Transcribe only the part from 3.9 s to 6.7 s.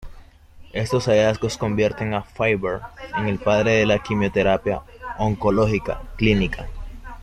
quimioterapia oncológica clínica.